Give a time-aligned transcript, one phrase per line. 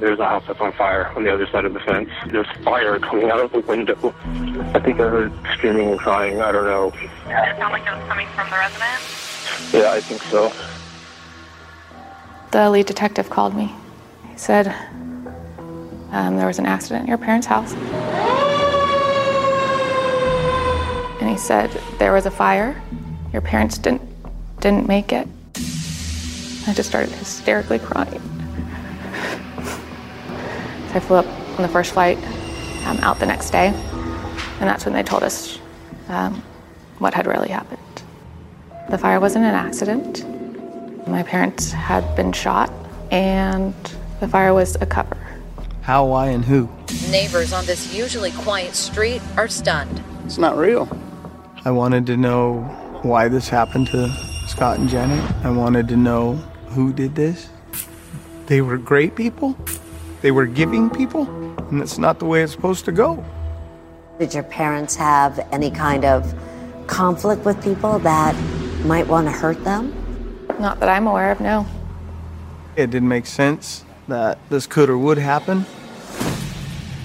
[0.00, 2.08] There's a house that's on fire on the other side of the fence.
[2.26, 4.14] There's fire coming out of the window.
[4.74, 6.40] I think I heard screaming and crying.
[6.40, 6.88] I don't know.
[6.88, 9.00] It sounded like it was coming from the resident.
[9.74, 10.50] Yeah, I think so.
[12.50, 13.74] The lead detective called me.
[14.32, 14.74] He said
[16.12, 17.74] um, there was an accident at your parents' house.
[21.20, 22.80] And he said there was a fire.
[23.34, 24.02] Your parents didn't
[24.60, 25.28] didn't make it.
[26.66, 28.22] I just started hysterically crying.
[30.90, 32.18] So I flew up on the first flight
[32.84, 35.60] um, out the next day, and that's when they told us
[36.08, 36.42] um,
[36.98, 38.02] what had really happened.
[38.90, 40.26] The fire wasn't an accident.
[41.06, 42.72] My parents had been shot,
[43.12, 43.72] and
[44.18, 45.16] the fire was a cover.
[45.82, 46.68] How, why, and who?
[47.08, 50.02] Neighbors on this usually quiet street are stunned.
[50.24, 50.88] It's not real.
[51.64, 52.62] I wanted to know
[53.02, 54.08] why this happened to
[54.48, 55.22] Scott and Janet.
[55.44, 56.34] I wanted to know
[56.70, 57.48] who did this.
[58.46, 59.56] They were great people.
[60.20, 61.28] They were giving people,
[61.70, 63.24] and that's not the way it's supposed to go.
[64.18, 66.34] Did your parents have any kind of
[66.86, 68.34] conflict with people that
[68.84, 69.94] might want to hurt them?
[70.58, 71.66] Not that I'm aware of, no.
[72.76, 75.64] It didn't make sense that this could or would happen.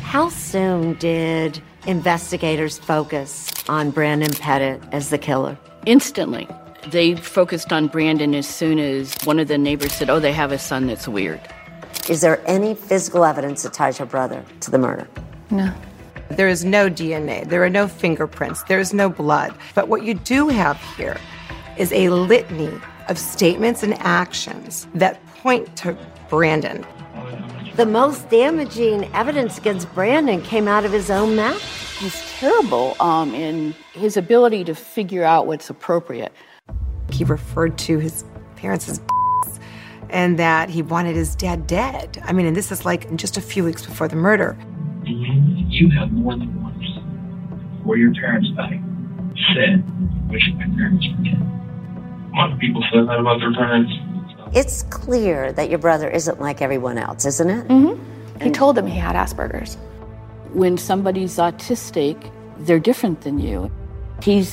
[0.04, 5.58] How soon did investigators focus on Brandon Pettit as the killer?
[5.86, 6.50] Instantly.
[6.90, 10.52] They focused on Brandon as soon as one of the neighbors said, Oh, they have
[10.52, 11.42] a son that's weird.
[12.08, 15.08] Is there any physical evidence that ties your brother to the murder?
[15.50, 15.74] No.
[16.30, 17.50] There is no DNA.
[17.50, 18.62] There are no fingerprints.
[18.64, 19.56] There is no blood.
[19.74, 21.18] But what you do have here
[21.78, 22.80] is a litany
[23.10, 25.98] of statements and actions that point to
[26.30, 26.86] Brandon.
[27.76, 31.62] The most damaging evidence against Brandon came out of his own mouth.
[31.98, 36.32] He's terrible um, in his ability to figure out what's appropriate.
[37.12, 38.24] He referred to his
[38.56, 39.02] parents as
[40.10, 42.22] and that he wanted his dad dead.
[42.26, 44.58] I mean, and this is like just a few weeks before the murder.
[45.04, 48.82] You have more than once, before your parents died,
[49.54, 49.84] said,
[50.30, 51.42] wish my parents were dead.
[52.34, 53.92] A lot of people say that about their parents.
[54.54, 57.68] It's clear that your brother isn't like everyone else, isn't it?
[57.68, 58.42] Mm-hmm.
[58.42, 59.76] He told them he had Asperger's.
[60.54, 63.72] When somebody's autistic, they're different than you.
[64.22, 64.46] He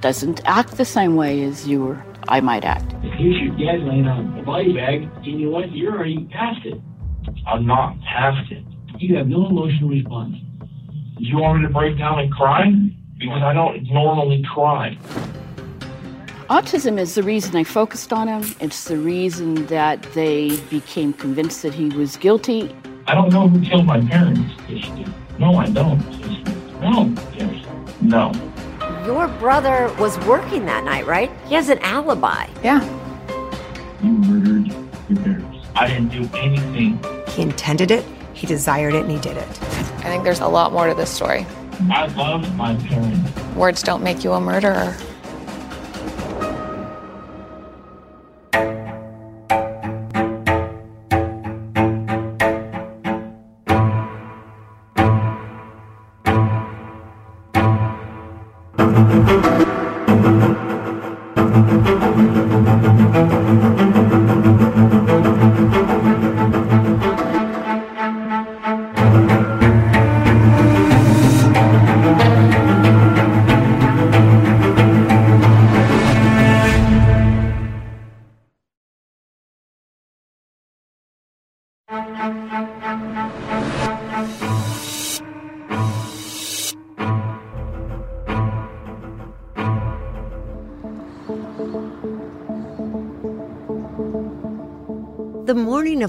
[0.00, 2.94] doesn't act the same way as you or I might act.
[3.02, 5.72] If your dad laying on a body bag, and you know what?
[5.72, 6.80] You're already past it.
[7.46, 8.64] I'm not past it.
[8.98, 10.36] You have no emotional response.
[11.18, 12.70] Do you want me to break down and cry?
[13.18, 14.96] Because I don't normally cry.
[16.50, 18.54] Autism is the reason I focused on him.
[18.60, 22.74] It's the reason that they became convinced that he was guilty.
[23.06, 24.40] I don't know who killed my parents.
[25.38, 25.98] No, I don't.
[26.80, 27.14] No.
[27.34, 27.66] Yes.
[28.00, 28.32] No.
[29.04, 31.30] Your brother was working that night, right?
[31.46, 32.46] He has an alibi.
[32.62, 32.80] Yeah.
[34.00, 34.68] You murdered
[35.08, 35.66] your parents.
[35.74, 38.04] I didn't do anything He intended it,
[38.34, 39.48] he desired it, and he did it.
[39.48, 41.46] I think there's a lot more to this story.
[41.90, 43.36] I love my parents.
[43.56, 44.96] Words don't make you a murderer.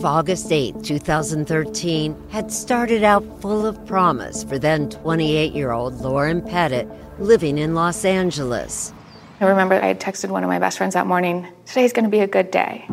[0.04, 6.02] Of August 8, 2013, had started out full of promise for then 28 year old
[6.02, 6.90] Lauren Pettit
[7.20, 8.94] living in Los Angeles.
[9.40, 12.12] I remember I had texted one of my best friends that morning, today's going to
[12.12, 12.86] be a good day.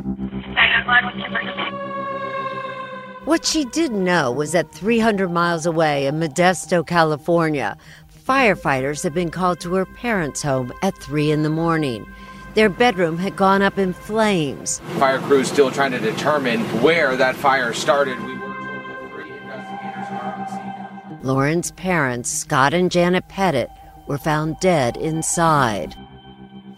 [3.24, 7.76] What she didn't know was that 300 miles away in Modesto, California,
[8.24, 12.06] firefighters had been called to her parents' home at 3 in the morning.
[12.54, 14.80] Their bedroom had gone up in flames.
[14.98, 18.18] Fire crews still trying to determine where that fire started.
[18.18, 21.18] We were told that three investigators are on scene.
[21.22, 23.70] Lauren's parents, Scott and Janet Pettit,
[24.08, 25.94] were found dead inside.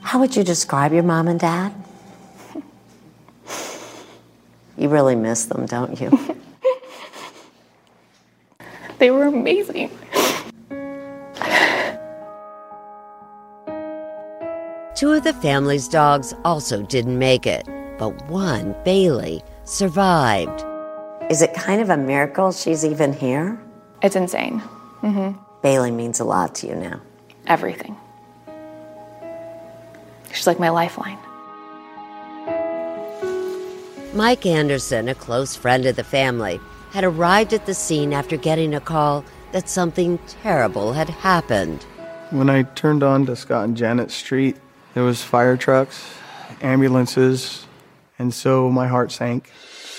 [0.02, 1.72] How would you describe your mom and dad?
[4.78, 6.18] You really miss them, don't you?
[8.98, 9.90] They were amazing.
[15.02, 17.66] Two of the family's dogs also didn't make it,
[17.98, 20.64] but one, Bailey, survived.
[21.28, 23.60] Is it kind of a miracle she's even here?
[24.00, 24.60] It's insane.
[25.00, 27.00] hmm Bailey means a lot to you now.
[27.48, 27.96] Everything.
[30.32, 31.18] She's like my lifeline.
[34.14, 36.60] Mike Anderson, a close friend of the family,
[36.92, 41.82] had arrived at the scene after getting a call that something terrible had happened.
[42.30, 44.58] When I turned on to Scott and Janet Street,
[44.94, 46.14] there was fire trucks,
[46.60, 47.66] ambulances,
[48.18, 49.50] and so my heart sank.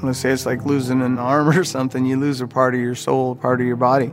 [0.00, 2.06] Gonna say it's like losing an arm or something.
[2.06, 4.12] You lose a part of your soul, a part of your body.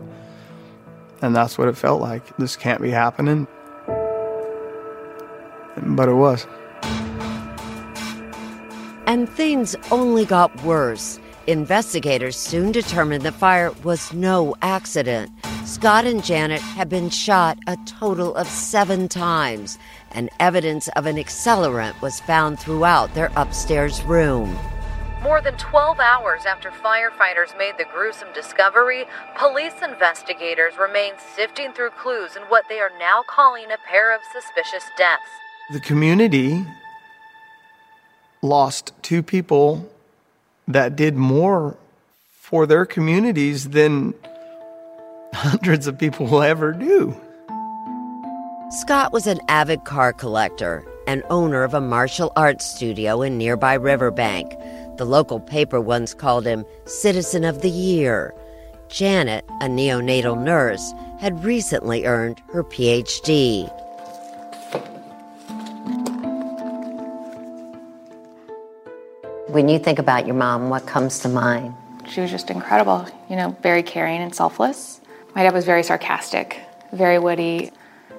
[1.21, 2.37] And that's what it felt like.
[2.37, 3.47] This can't be happening.
[5.77, 6.47] But it was.
[9.05, 11.19] And things only got worse.
[11.49, 15.31] Investigators soon determined the fire was no accident.
[15.65, 19.79] Scott and Janet had been shot a total of seven times,
[20.11, 24.55] and evidence of an accelerant was found throughout their upstairs room.
[25.23, 29.05] More than 12 hours after firefighters made the gruesome discovery,
[29.35, 34.21] police investigators remain sifting through clues in what they are now calling a pair of
[34.31, 35.23] suspicious deaths.
[35.71, 36.63] The community
[38.43, 39.89] lost two people
[40.69, 41.75] that did more
[42.31, 44.13] for their communities than
[45.33, 47.15] hundreds of people will ever do.
[48.69, 53.73] Scott was an avid car collector and owner of a martial arts studio in nearby
[53.73, 54.55] Riverbank.
[54.97, 58.33] The local paper once called him Citizen of the Year.
[58.89, 63.71] Janet, a neonatal nurse, had recently earned her PhD.
[69.49, 71.73] When you think about your mom, what comes to mind?
[72.07, 75.01] She was just incredible, you know, very caring and selfless.
[75.33, 76.59] My dad was very sarcastic,
[76.93, 77.71] very witty,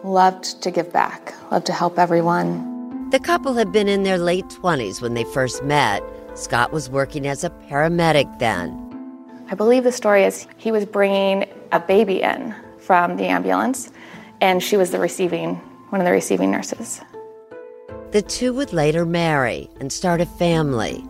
[0.02, 3.10] loved to give back, loved to help everyone.
[3.10, 6.02] The couple had been in their late 20s when they first met.
[6.34, 8.74] Scott was working as a paramedic then.
[9.52, 13.92] I believe the story is he was bringing a baby in from the ambulance,
[14.40, 15.54] and she was the receiving,
[15.90, 17.00] one of the receiving nurses.
[18.10, 21.04] The two would later marry and start a family.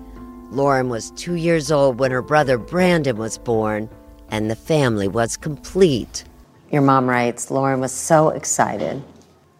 [0.50, 3.88] Lauren was two years old when her brother Brandon was born,
[4.30, 6.24] and the family was complete.
[6.72, 9.02] Your mom writes Lauren was so excited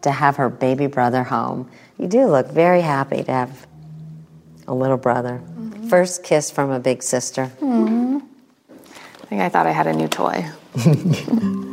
[0.03, 1.71] to have her baby brother home.
[1.99, 3.67] You do look very happy to have
[4.67, 5.41] a little brother.
[5.89, 7.47] First kiss from a big sister.
[7.47, 8.19] hmm
[9.23, 10.45] I think I thought I had a new toy.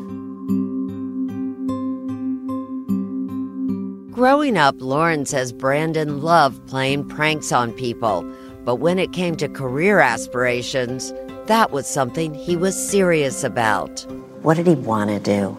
[4.11, 8.23] Growing up, Lauren says Brandon loved playing pranks on people,
[8.67, 11.13] but when it came to career aspirations,
[11.45, 14.05] that was something he was serious about.
[14.41, 15.57] What did he want to do?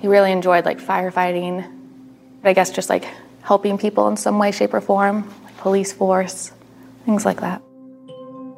[0.00, 1.64] He really enjoyed like firefighting.
[2.42, 3.06] I guess just like
[3.42, 6.50] helping people in some way, shape, or form, like police force,
[7.04, 7.62] things like that.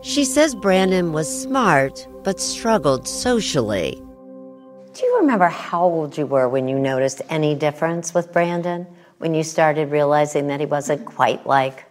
[0.00, 4.02] She says Brandon was smart, but struggled socially.
[4.94, 8.86] Do you remember how old you were when you noticed any difference with Brandon?
[9.18, 11.84] When you started realizing that he wasn't quite like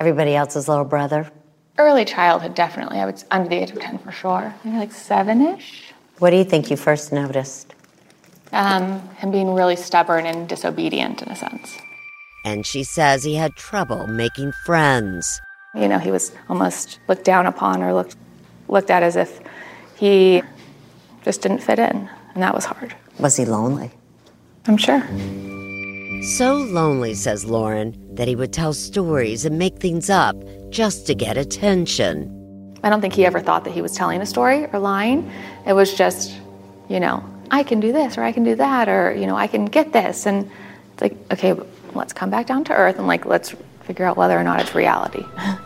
[0.00, 1.30] everybody else's little brother?
[1.78, 2.98] Early childhood, definitely.
[2.98, 4.54] I was under the age of 10 for sure.
[4.64, 5.92] Maybe like seven ish.
[6.18, 7.74] What do you think you first noticed?
[8.52, 11.78] Um, him being really stubborn and disobedient in a sense.
[12.44, 15.40] And she says he had trouble making friends.
[15.74, 18.16] You know, he was almost looked down upon or looked
[18.68, 19.40] looked at as if
[19.96, 20.42] he
[21.22, 22.94] just didn't fit in, and that was hard.
[23.18, 23.90] Was he lonely?
[24.66, 25.02] I'm sure.
[26.22, 30.36] So lonely, says Lauren, that he would tell stories and make things up
[30.68, 32.36] just to get attention.
[32.82, 35.30] I don't think he ever thought that he was telling a story or lying.
[35.66, 36.38] It was just,
[36.90, 39.46] you know, I can do this or I can do that or, you know, I
[39.46, 40.26] can get this.
[40.26, 40.50] And
[40.92, 41.54] it's like, okay,
[41.94, 44.74] let's come back down to earth and like, let's figure out whether or not it's
[44.74, 45.24] reality.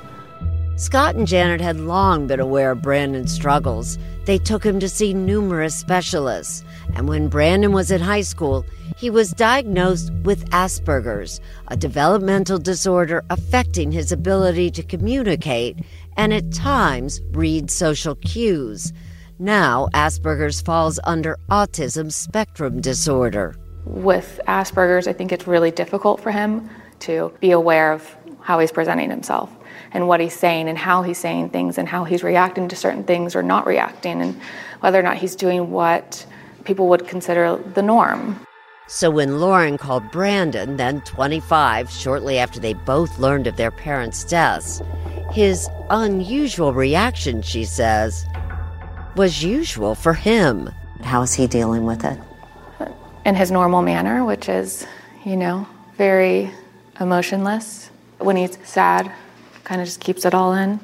[0.77, 3.97] Scott and Janet had long been aware of Brandon's struggles.
[4.25, 6.65] They took him to see numerous specialists.
[6.97, 8.65] And when Brandon was in high school,
[8.97, 15.79] he was diagnosed with Asperger's, a developmental disorder affecting his ability to communicate
[16.17, 18.93] and at times read social cues.
[19.39, 23.57] Now, Asperger's falls under autism spectrum disorder.
[23.85, 26.71] With Asperger's, I think it's really difficult for him
[27.01, 29.51] to be aware of how he's presenting himself
[29.93, 33.05] and what he's saying and how he's saying things and how he's reacting to certain
[33.05, 34.41] things or not reacting and
[34.81, 36.25] whether or not he's doing what
[36.65, 38.39] people would consider the norm.
[38.87, 44.25] So when Lauren called Brandon, then 25, shortly after they both learned of their parents'
[44.25, 44.83] deaths,
[45.33, 48.27] his unusual reaction, she says,
[49.17, 50.71] was usual for him.
[51.03, 52.19] How is he dealing with it?
[53.25, 54.87] In his normal manner, which is,
[55.25, 56.51] you know, very
[57.01, 57.91] emotionless.
[58.19, 59.11] When he's sad,
[59.65, 60.79] kind of just keeps it all in.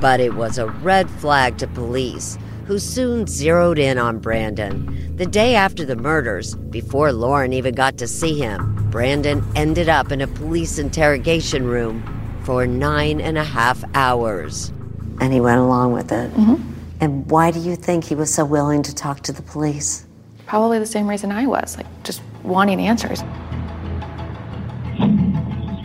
[0.00, 2.36] But it was a red flag to police,
[2.66, 5.16] who soon zeroed in on Brandon.
[5.16, 10.10] The day after the murders, before Lauren even got to see him, Brandon ended up
[10.10, 12.02] in a police interrogation room
[12.44, 14.72] for nine and a half hours.
[15.20, 16.32] And he went along with it.
[16.32, 16.72] Mm-hmm.
[17.00, 20.06] And why do you think he was so willing to talk to the police?
[20.46, 23.22] Probably the same reason I was, like just wanting answers.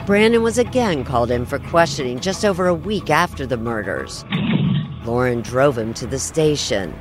[0.06, 4.26] Brandon was again called in for questioning just over a week after the murders.
[5.06, 6.94] Lauren drove him to the station.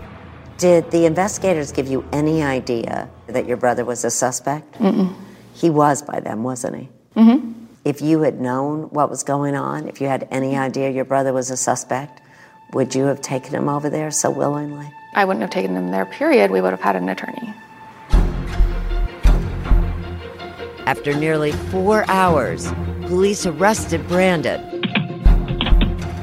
[0.57, 4.75] Did the investigators give you any idea that your brother was a suspect?
[4.75, 5.15] Mm-mm.
[5.55, 6.89] He was by them, wasn't he?
[7.17, 7.67] Mm-hmm.
[7.85, 11.33] If you had known what was going on, if you had any idea your brother
[11.33, 12.21] was a suspect,
[12.73, 14.91] would you have taken him over there so willingly?
[15.15, 16.51] I wouldn't have taken him there, period.
[16.51, 17.55] We would have had an attorney.
[20.87, 22.71] After nearly four hours,
[23.03, 24.78] police arrested Brandon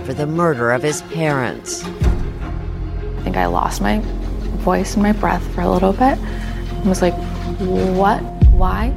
[0.05, 1.83] for the murder of his parents.
[1.83, 3.99] I think I lost my
[4.63, 6.19] voice and my breath for a little bit.
[6.19, 7.15] I was like,
[7.95, 8.19] what?
[8.51, 8.93] Why?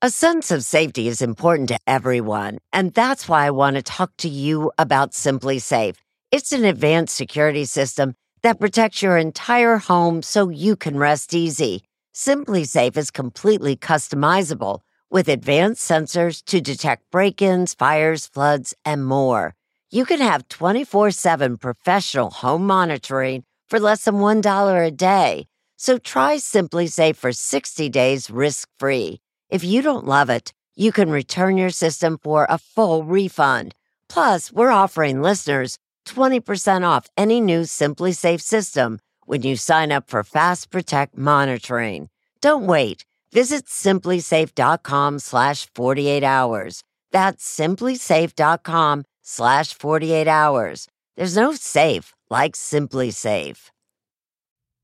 [0.00, 4.12] A sense of safety is important to everyone, and that's why I want to talk
[4.18, 5.96] to you about SimpliSafe.
[6.30, 11.82] It's an advanced security system that protects your entire home so you can rest easy.
[12.18, 19.54] SimpliSafe is completely customizable with advanced sensors to detect break ins, fires, floods, and more.
[19.92, 25.46] You can have 24 7 professional home monitoring for less than $1 a day.
[25.76, 29.20] So try SimpliSafe for 60 days risk free.
[29.48, 33.76] If you don't love it, you can return your system for a full refund.
[34.08, 38.98] Plus, we're offering listeners 20% off any new SimpliSafe system
[39.28, 42.08] when you sign up for Fast Protect monitoring.
[42.40, 43.04] Don't wait.
[43.32, 46.82] Visit simplisafe.com slash 48 hours.
[47.12, 50.86] That's simplisafe.com slash 48 hours.
[51.16, 53.70] There's no safe like SimpliSafe.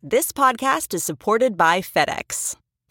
[0.03, 2.57] This podcast is supported by FedEx.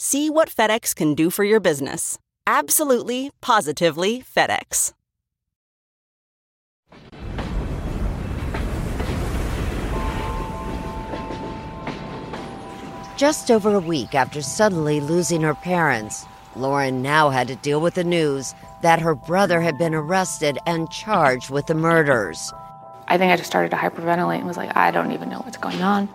[0.00, 2.20] See what FedEx can do for your business.
[2.46, 4.92] Absolutely, positively FedEx.
[13.16, 16.24] Just over a week after suddenly losing her parents,
[16.54, 20.88] Lauren now had to deal with the news that her brother had been arrested and
[20.92, 22.52] charged with the murders.
[23.08, 25.56] I think I just started to hyperventilate and was like, I don't even know what's
[25.56, 26.08] going on.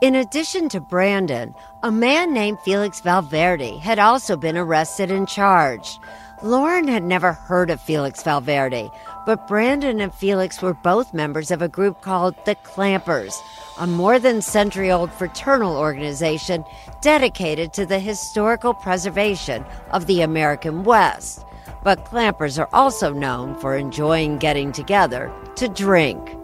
[0.00, 5.98] In addition to Brandon, a man named Felix Valverde had also been arrested and charged.
[6.42, 8.90] Lauren had never heard of Felix Valverde,
[9.26, 13.38] but Brandon and Felix were both members of a group called the Clampers,
[13.78, 16.64] a more than century old fraternal organization
[17.02, 21.44] dedicated to the historical preservation of the American West.
[21.82, 26.36] But Clampers are also known for enjoying getting together to drink.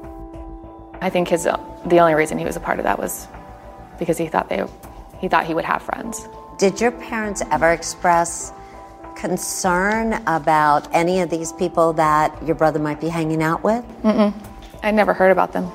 [1.00, 3.28] I think his the only reason he was a part of that was
[3.98, 4.64] because he thought they
[5.20, 6.28] he thought he would have friends.
[6.58, 8.52] Did your parents ever express
[9.16, 13.84] concern about any of these people that your brother might be hanging out with?
[14.02, 14.32] Mm-mm.
[14.82, 15.70] I never heard about them.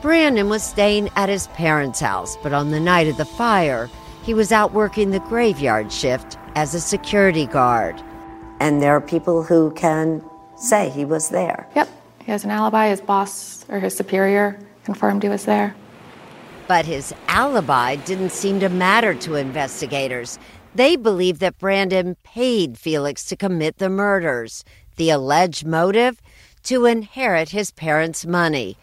[0.00, 3.88] Brandon was staying at his parents' house, but on the night of the fire,
[4.22, 8.00] he was out working the graveyard shift as a security guard.
[8.60, 10.24] And there are people who can
[10.56, 11.68] say he was there.
[11.74, 11.88] Yep.
[12.24, 12.88] He has an alibi.
[12.88, 15.74] His boss or his superior confirmed he was there.
[16.72, 20.38] But his alibi didn't seem to matter to investigators.
[20.74, 24.64] They believe that Brandon paid Felix to commit the murders.
[24.96, 26.22] The alleged motive?
[26.62, 28.78] To inherit his parents' money.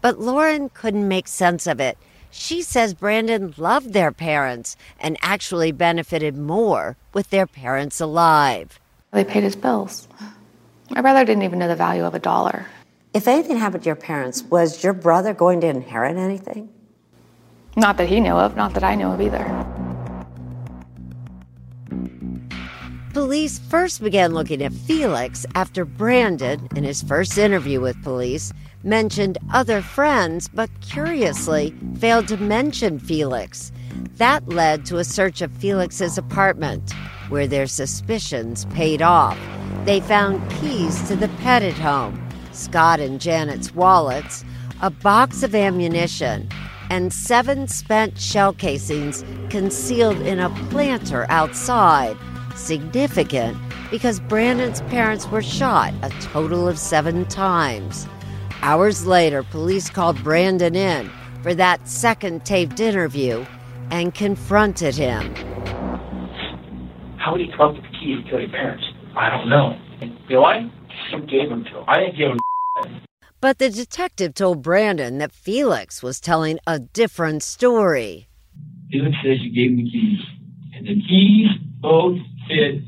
[0.00, 1.98] But Lauren couldn't make sense of it.
[2.30, 8.78] She says Brandon loved their parents and actually benefited more with their parents alive.
[9.10, 10.06] They paid his bills.
[10.90, 12.66] My brother didn't even know the value of a dollar.
[13.12, 16.68] If anything happened to your parents, was your brother going to inherit anything?
[17.76, 19.44] Not that he knew of, not that I knew of either.
[23.12, 28.52] Police first began looking at Felix after Brandon, in his first interview with police,
[28.84, 33.72] mentioned other friends, but curiously failed to mention Felix.
[34.18, 36.92] That led to a search of Felix's apartment,
[37.28, 39.38] where their suspicions paid off.
[39.84, 44.44] They found keys to the Pettit home, Scott and Janet's wallets,
[44.80, 46.48] a box of ammunition,
[46.90, 52.16] and seven spent shell casings concealed in a planter outside
[52.56, 53.56] significant
[53.90, 58.06] because Brandon's parents were shot a total of seven times.
[58.62, 61.10] Hours later, police called Brandon in
[61.42, 63.46] for that second taped interview
[63.90, 65.34] and confronted him.
[67.16, 68.84] How would he come up with the key to kill your parents?
[69.16, 69.78] I don't know.
[70.28, 70.70] You?
[71.10, 71.84] You gave them to him.
[71.86, 72.38] I didn't give him.
[73.40, 78.26] But the detective told Brandon that Felix was telling a different story.
[78.90, 80.18] Felix says you gave him the keys.
[80.74, 81.48] And the keys
[81.80, 82.82] both fit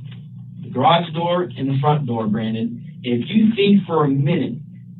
[0.63, 2.85] the garage door and the front door, Brandon.
[3.05, 4.55] If you think for a minute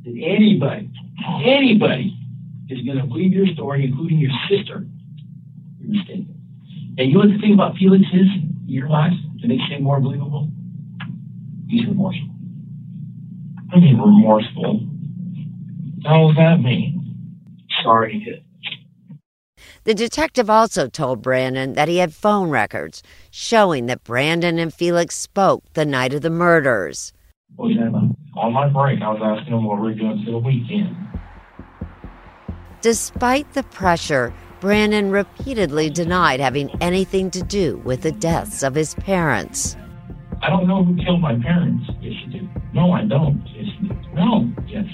[0.05, 0.89] that anybody,
[1.45, 2.17] anybody
[2.69, 4.87] is going to believe your story, including your sister,
[5.81, 6.35] you're mistaken.
[6.97, 9.83] And you know what the thing about Felix is in your life that makes him
[9.83, 10.49] more believable?
[11.69, 12.29] He's remorseful.
[13.73, 14.90] I mean, remorseful.
[16.05, 17.37] How does that mean?
[17.83, 18.45] Sorry he.
[19.85, 25.17] The detective also told Brandon that he had phone records showing that Brandon and Felix
[25.17, 27.13] spoke the night of the murders.
[27.57, 28.41] Was that?
[28.41, 30.97] On my break, I was asking him what we are doing for the weekend.
[32.81, 38.95] Despite the pressure, Brandon repeatedly denied having anything to do with the deaths of his
[38.95, 39.77] parents.
[40.43, 41.85] I don't know who killed my parents.
[42.01, 42.49] Yes, you do.
[42.73, 43.43] No, I don't.
[43.55, 43.95] Yes, you do.
[44.15, 44.51] No.
[44.67, 44.87] Yes.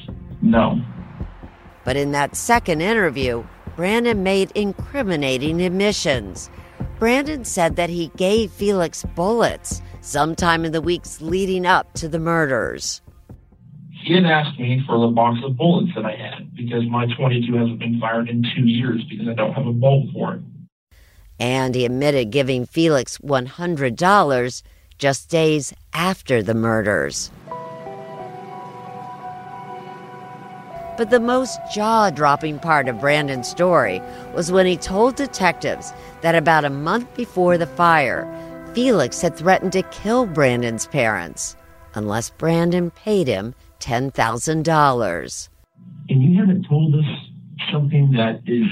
[0.43, 0.81] No.
[1.87, 3.45] But in that second interview,
[3.77, 6.51] Brandon made incriminating admissions.
[6.99, 12.19] Brandon said that he gave Felix bullets sometime in the weeks leading up to the
[12.19, 13.03] murders.
[14.03, 17.55] He had asked me for the box of bullets that I had because my 22
[17.55, 20.41] hasn't been fired in two years because I don't have a bolt for it.
[21.39, 24.63] And he admitted giving Felix $100
[24.99, 27.31] just days after the murders.
[30.97, 34.01] But the most jaw dropping part of Brandon's story
[34.35, 38.27] was when he told detectives that about a month before the fire,
[38.73, 41.55] Felix had threatened to kill Brandon's parents
[41.95, 45.49] unless Brandon paid him $10,000.
[46.09, 47.05] And you haven't told us
[47.71, 48.67] something that is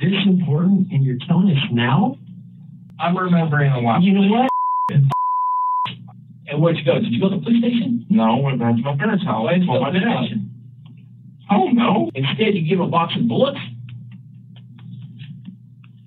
[0.00, 2.16] this important and you're telling us now?
[2.98, 4.02] I'm remembering a lot.
[4.02, 4.50] You know what?
[4.90, 6.98] And where'd you go?
[7.00, 8.06] Did you go to the police station?
[8.10, 9.44] No, I went back to my parents' house.
[9.44, 10.50] Why did you go to the station?
[11.50, 12.10] Oh, I don't know.
[12.14, 13.58] Instead, you give a box of bullets?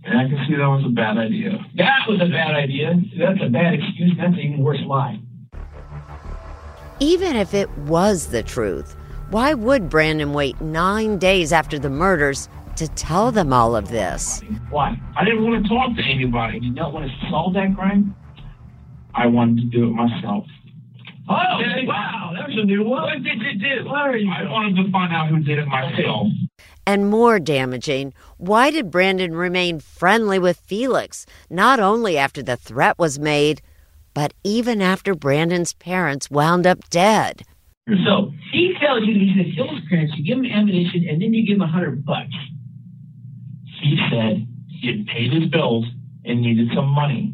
[0.06, 1.52] And I can see that was a bad idea.
[1.76, 3.02] That was a bad idea.
[3.18, 4.14] That's a bad excuse.
[4.18, 5.20] That's an even worse lie.
[7.00, 8.96] Even if it was the truth,
[9.30, 14.42] why would Brandon wait nine days after the murders to tell them all of this.
[14.70, 15.00] Why?
[15.16, 16.60] I didn't want to talk to anybody.
[16.62, 18.16] You don't want to solve that crime?
[19.14, 20.46] I wanted to do it myself.
[21.30, 21.36] Oh,
[21.86, 22.23] wow,
[22.54, 23.04] that's a new one.
[23.04, 23.90] What did you do?
[23.90, 26.28] Where you I wanted to find out who did it myself.
[26.86, 32.98] And more damaging, why did Brandon remain friendly with Felix, not only after the threat
[33.00, 33.62] was made,
[34.14, 37.44] but even after Brandon's parents wound up dead?
[37.88, 41.22] So he tells you he's going to kill his parents, you give him ammunition, and
[41.22, 42.36] then you give him a hundred bucks.
[43.82, 45.86] He said he had paid his bills
[46.26, 47.34] and needed some money.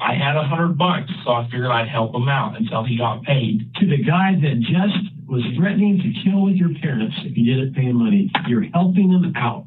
[0.00, 3.22] I had a hundred bucks, so I figured I'd help him out until he got
[3.22, 3.70] paid.
[3.80, 7.74] To the guy that just was threatening to kill with your parents if you didn't
[7.74, 9.66] pay him money, you're helping them out.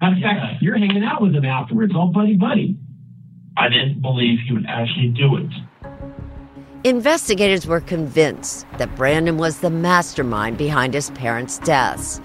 [0.00, 2.78] matter In fact, you're hanging out with him afterwards, all buddy buddy.
[3.56, 5.50] I didn't believe he would actually do it.
[6.84, 12.20] Investigators were convinced that Brandon was the mastermind behind his parents' deaths.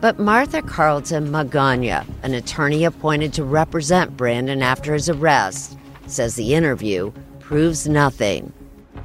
[0.00, 6.54] But Martha Carlton Magana, an attorney appointed to represent Brandon after his arrest, says the
[6.54, 8.52] interview proves nothing.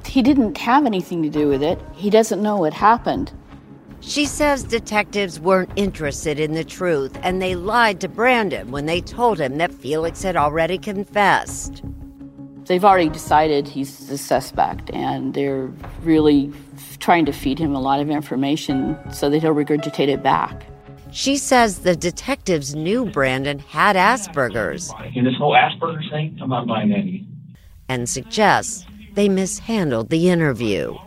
[0.05, 1.79] He didn't have anything to do with it.
[1.93, 3.31] He doesn't know what happened.
[3.99, 8.99] She says detectives weren't interested in the truth and they lied to Brandon when they
[8.99, 11.83] told him that Felix had already confessed.
[12.65, 15.69] They've already decided he's the suspect, and they're
[16.03, 16.53] really
[16.99, 20.67] trying to feed him a lot of information so that he'll regurgitate it back.
[21.11, 24.93] She says the detectives knew Brandon had Asperger's.
[25.15, 27.55] And this whole Asperger's thing, I'm not buying that.
[27.89, 30.97] And suggests they mishandled the interview.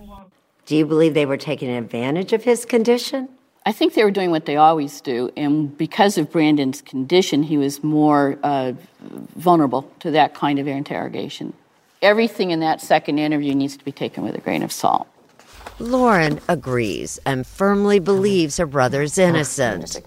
[0.67, 3.29] Do you believe they were taking advantage of his condition?
[3.67, 7.57] I think they were doing what they always do, and because of Brandon's condition, he
[7.57, 8.73] was more uh,
[9.37, 11.55] vulnerable to that kind of interrogation.
[12.03, 15.07] Everything in that second interview needs to be taken with a grain of salt.
[15.79, 20.01] Lauren agrees and firmly believes her brother's oh, innocent.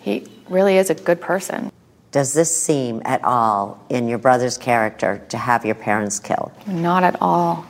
[0.00, 1.70] He really is a good person.
[2.12, 6.52] Does this seem at all in your brother's character to have your parents killed?
[6.66, 7.66] Not at all.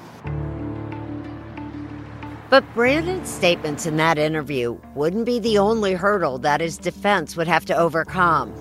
[2.49, 7.49] But Brandon's statements in that interview wouldn't be the only hurdle that his defense would
[7.49, 8.55] have to overcome.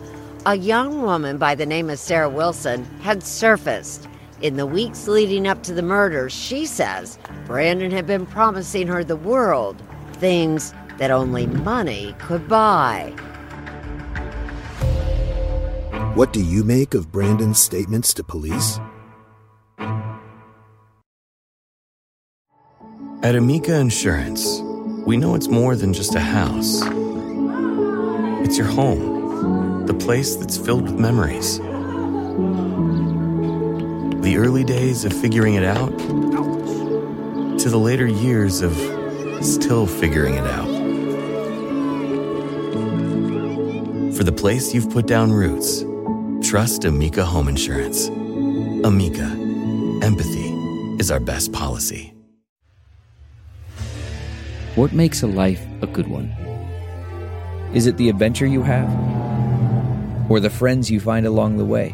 [0.47, 4.07] A young woman by the name of Sarah Wilson had surfaced.
[4.41, 9.01] In the weeks leading up to the murder, she says Brandon had been promising her
[9.01, 9.81] the world,
[10.13, 13.13] things that only money could buy.
[16.15, 18.77] What do you make of Brandon's statements to police?
[23.23, 24.59] At Amica Insurance,
[25.05, 26.81] we know it's more than just a house.
[28.45, 31.59] It's your home, the place that's filled with memories.
[34.25, 38.73] The early days of figuring it out to the later years of
[39.45, 40.65] still figuring it out.
[44.17, 45.85] For the place you've put down roots,
[46.41, 48.07] trust Amica Home Insurance.
[48.83, 49.27] Amica,
[50.01, 50.49] empathy
[50.97, 52.11] is our best policy.
[54.73, 56.29] What makes a life a good one?
[57.75, 58.89] Is it the adventure you have?
[60.31, 61.93] Or the friends you find along the way?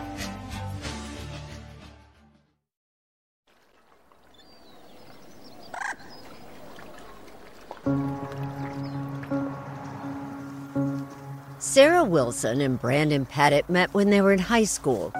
[12.11, 15.11] Wilson and Brandon Pettit met when they were in high school.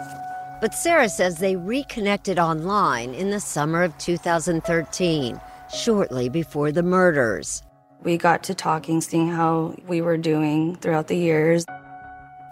[0.60, 5.42] But Sarah says they reconnected online in the summer of 2013,
[5.74, 7.64] shortly before the murders.
[8.04, 11.66] We got to talking, seeing how we were doing throughout the years.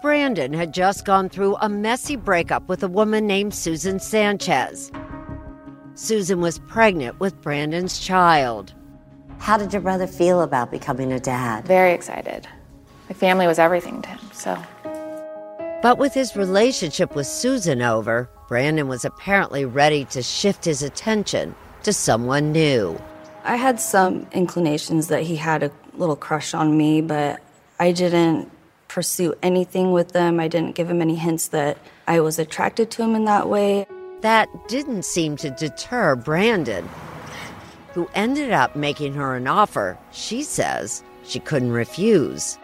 [0.02, 4.90] Brandon had just gone through a messy breakup with a woman named Susan Sanchez.
[5.94, 8.72] Susan was pregnant with Brandon's child.
[9.38, 11.66] How did your brother feel about becoming a dad?
[11.66, 12.48] Very excited.
[13.10, 14.56] My family was everything to him, so.
[15.82, 21.56] But with his relationship with Susan over, Brandon was apparently ready to shift his attention
[21.82, 23.02] to someone new.
[23.42, 27.40] I had some inclinations that he had a little crush on me, but
[27.80, 28.48] I didn't
[28.86, 30.38] pursue anything with them.
[30.38, 33.88] I didn't give him any hints that I was attracted to him in that way.
[34.20, 36.88] That didn't seem to deter Brandon,
[37.92, 42.56] who ended up making her an offer she says she couldn't refuse.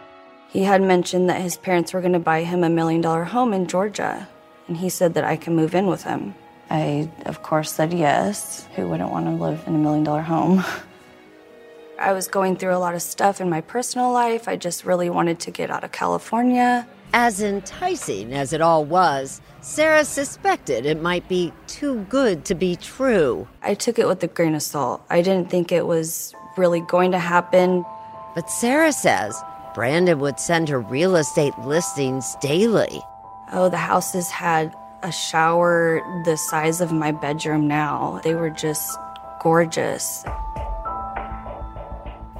[0.49, 3.53] He had mentioned that his parents were going to buy him a million dollar home
[3.53, 4.27] in Georgia,
[4.67, 6.35] and he said that I can move in with him.
[6.69, 8.67] I, of course, said yes.
[8.75, 10.63] Who wouldn't want to live in a million dollar home?
[11.99, 14.47] I was going through a lot of stuff in my personal life.
[14.47, 16.87] I just really wanted to get out of California.
[17.13, 22.75] As enticing as it all was, Sarah suspected it might be too good to be
[22.75, 23.47] true.
[23.63, 25.03] I took it with a grain of salt.
[25.09, 27.83] I didn't think it was really going to happen.
[28.35, 29.41] But Sarah says
[29.77, 32.99] Brandon would send her real estate listings daily.
[33.51, 38.19] Oh, the houses had a shower the size of my bedroom now.
[38.23, 38.97] They were just
[39.39, 40.25] gorgeous.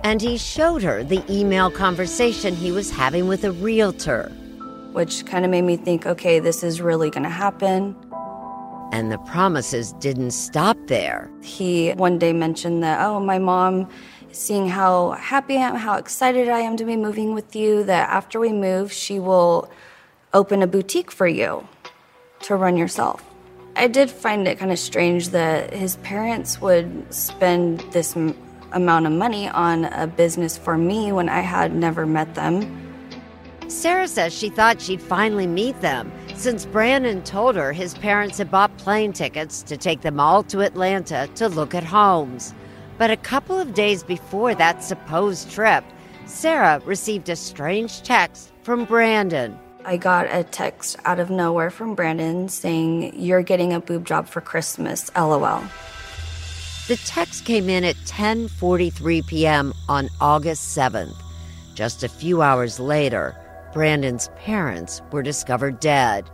[0.03, 4.31] And he showed her the email conversation he was having with a realtor.
[4.93, 7.95] Which kind of made me think okay, this is really going to happen.
[8.91, 11.29] And the promises didn't stop there.
[11.43, 13.87] He one day mentioned that, oh, my mom
[14.37, 18.09] seeing how happy I am, how excited I am to be moving with you, that
[18.09, 19.69] after we move, she will
[20.33, 21.67] open a boutique for you
[22.41, 23.23] to run yourself.
[23.75, 28.35] I did find it kind of strange that his parents would spend this m-
[28.71, 32.83] amount of money on a business for me when I had never met them.
[33.67, 38.49] Sarah says she thought she'd finally meet them since Brandon told her his parents had
[38.49, 42.53] bought plane tickets to take them all to Atlanta to look at homes.
[42.97, 45.83] But a couple of days before that supposed trip,
[46.25, 49.57] Sarah received a strange text from Brandon.
[49.85, 54.27] I got a text out of nowhere from Brandon saying, You're getting a boob job
[54.27, 55.63] for Christmas, lol.
[56.87, 59.73] The text came in at 10:43 p.m.
[59.87, 61.15] on August 7th.
[61.75, 63.35] Just a few hours later,
[63.73, 66.29] Brandon's parents were discovered dead.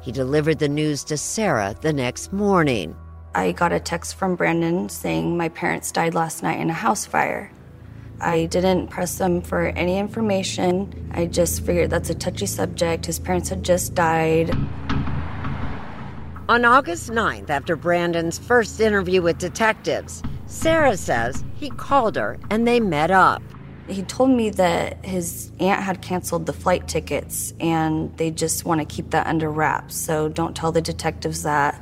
[0.00, 2.96] He delivered the news to Sarah the next morning.
[3.32, 7.06] I got a text from Brandon saying my parents died last night in a house
[7.06, 7.52] fire.
[8.20, 11.10] I didn't press them for any information.
[11.14, 13.06] I just figured that's a touchy subject.
[13.06, 14.50] His parents had just died.
[16.48, 22.66] On August 9th, after Brandon's first interview with detectives, Sarah says he called her and
[22.66, 23.42] they met up.
[23.86, 28.80] He told me that his aunt had canceled the flight tickets and they just want
[28.80, 31.80] to keep that under wraps, so don't tell the detectives that.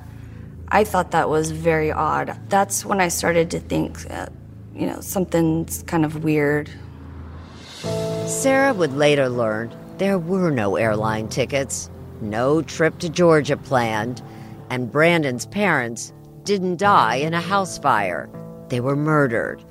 [0.70, 2.38] I thought that was very odd.
[2.50, 4.26] That's when I started to think, uh,
[4.74, 6.70] you know, something's kind of weird.
[8.26, 11.88] Sarah would later learn there were no airline tickets,
[12.20, 14.22] no trip to Georgia planned,
[14.68, 16.12] and Brandon's parents
[16.44, 18.28] didn't die in a house fire.
[18.68, 19.64] They were murdered.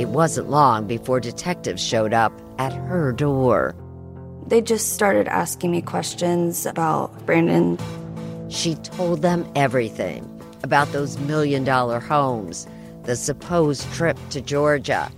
[0.00, 3.76] It wasn't long before detectives showed up at her door.
[4.48, 7.78] They just started asking me questions about Brandon.
[8.48, 12.66] She told them everything about those million dollar homes
[13.04, 15.10] the supposed trip to Georgia,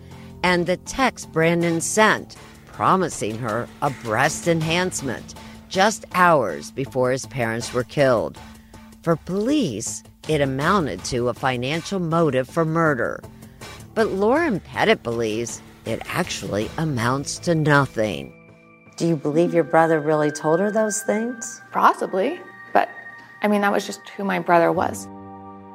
[0.43, 5.35] and the text Brandon sent promising her a breast enhancement
[5.69, 8.39] just hours before his parents were killed.
[9.03, 13.23] For police, it amounted to a financial motive for murder.
[13.95, 18.33] But Lauren Pettit believes it actually amounts to nothing.
[18.97, 21.61] Do you believe your brother really told her those things?
[21.73, 22.41] Possibly,
[22.73, 22.89] but
[23.43, 25.09] I mean, that was just who my brother was.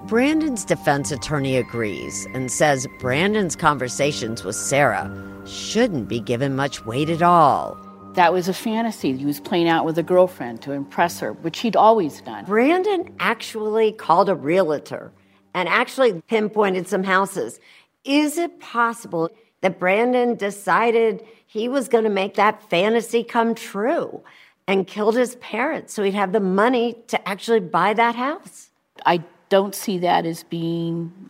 [0.07, 5.11] Brandon's defense attorney agrees and says Brandon's conversations with Sarah
[5.45, 7.77] shouldn't be given much weight at all.
[8.13, 11.59] That was a fantasy he was playing out with a girlfriend to impress her, which
[11.59, 12.45] he'd always done.
[12.45, 15.11] Brandon actually called a realtor
[15.53, 17.59] and actually pinpointed some houses.
[18.05, 24.23] Is it possible that Brandon decided he was going to make that fantasy come true
[24.67, 28.69] and killed his parents so he'd have the money to actually buy that house?
[29.05, 31.29] I don't see that as being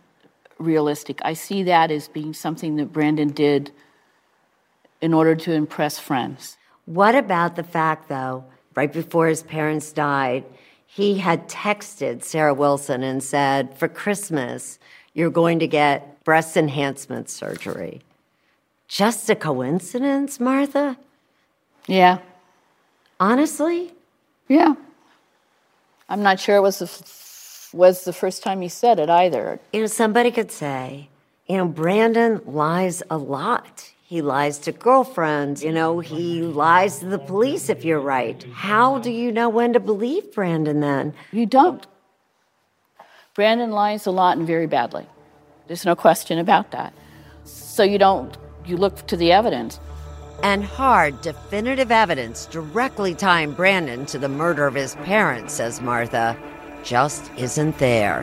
[0.58, 1.20] realistic.
[1.24, 3.70] I see that as being something that Brandon did
[5.00, 6.56] in order to impress friends.
[6.86, 10.44] What about the fact, though, right before his parents died,
[10.86, 14.78] he had texted Sarah Wilson and said, For Christmas,
[15.12, 18.00] you're going to get breast enhancement surgery.
[18.88, 20.96] Just a coincidence, Martha?
[21.86, 22.18] Yeah.
[23.20, 23.92] Honestly?
[24.48, 24.74] Yeah.
[26.08, 26.86] I'm not sure it was the
[27.72, 29.60] was the first time he said it either.
[29.72, 31.08] You know, somebody could say,
[31.46, 33.90] you know, Brandon lies a lot.
[34.08, 38.42] He lies to girlfriends, you know, he lies to the police if you're right.
[38.54, 41.12] How do you know when to believe Brandon then?
[41.30, 41.86] You don't.
[43.34, 45.06] Brandon lies a lot and very badly.
[45.66, 46.94] There's no question about that.
[47.44, 49.78] So you don't, you look to the evidence.
[50.42, 56.34] And hard, definitive evidence directly tying Brandon to the murder of his parents, says Martha
[56.82, 58.22] just isn't there.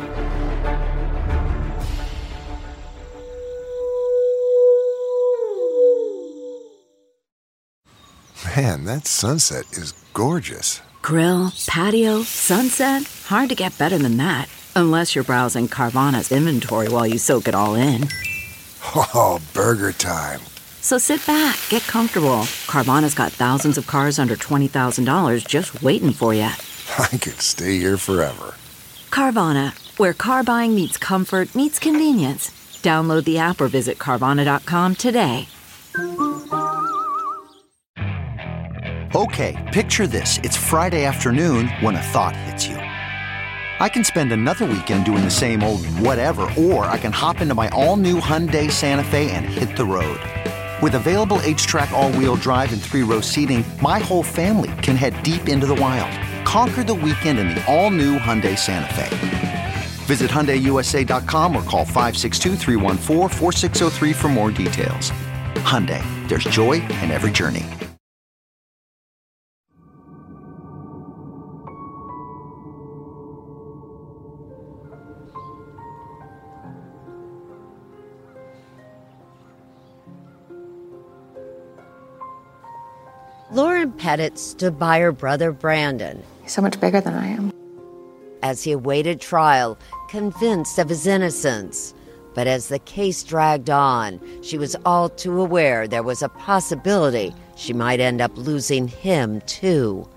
[8.55, 10.81] Man, that sunset is gorgeous.
[11.01, 13.03] Grill, patio, sunset.
[13.25, 14.47] Hard to get better than that.
[14.75, 18.07] Unless you're browsing Carvana's inventory while you soak it all in.
[18.95, 20.39] Oh, burger time.
[20.81, 22.43] So sit back, get comfortable.
[22.67, 26.49] Carvana's got thousands of cars under $20,000 just waiting for you.
[26.99, 28.55] I could stay here forever.
[29.09, 32.51] Carvana, where car buying meets comfort, meets convenience.
[32.81, 35.47] Download the app or visit Carvana.com today.
[39.15, 40.39] Okay, picture this.
[40.43, 42.75] It's Friday afternoon when a thought hits you.
[42.75, 47.55] I can spend another weekend doing the same old whatever, or I can hop into
[47.55, 50.19] my all new Hyundai Santa Fe and hit the road.
[50.81, 55.21] With available HTRAC, all wheel drive, and three row seating, my whole family can head
[55.23, 56.11] deep into the wild.
[56.45, 59.73] Conquer the weekend in the all new Hyundai Santa Fe.
[60.05, 62.55] Visit HyundaiUSA.com or call 562
[64.13, 65.11] for more details.
[65.65, 67.65] Hyundai, there's joy in every journey.
[83.51, 86.23] Lauren Pettit stood by her brother Brandon.
[86.45, 87.51] He's so much bigger than I am.
[88.43, 89.79] As he awaited trial,
[90.09, 91.95] convinced of his innocence.
[92.35, 97.33] But as the case dragged on, she was all too aware there was a possibility
[97.55, 100.07] she might end up losing him, too.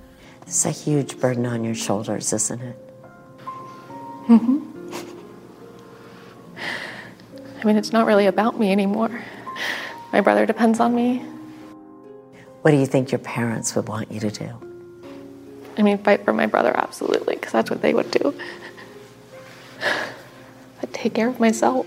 [0.42, 2.76] It's a huge burden on your shoulders, isn't it?
[4.26, 4.58] Mm-hmm.
[7.58, 9.24] I mean, it's not really about me anymore.
[10.12, 11.24] My brother depends on me.
[12.60, 14.67] What do you think your parents would want you to do?
[15.78, 18.34] I mean, fight for my brother, absolutely, because that's what they would do.
[20.80, 21.86] But take care of myself.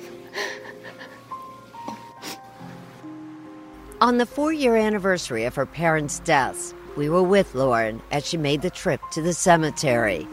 [4.01, 8.35] On the four year anniversary of her parents' deaths, we were with Lauren as she
[8.35, 10.27] made the trip to the cemetery.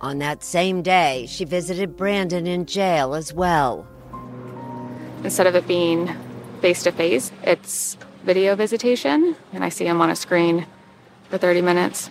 [0.00, 3.86] On that same day, she visited Brandon in jail as well.
[5.22, 6.10] Instead of it being
[6.60, 10.66] face to face, it's video visitation, and I see him on a screen
[11.28, 12.08] for 30 minutes.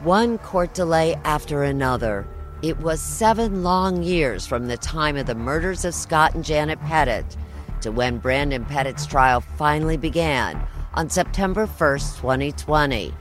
[0.00, 2.26] One court delay after another.
[2.62, 6.80] It was seven long years from the time of the murders of Scott and Janet
[6.80, 7.36] Pettit
[7.82, 13.14] to when Brandon Pettit's trial finally began on September 1st, 2020.